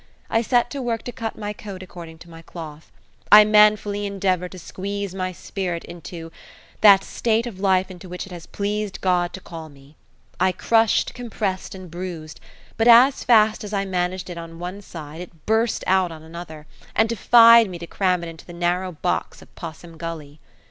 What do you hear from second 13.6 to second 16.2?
as I managed it on one side it burst out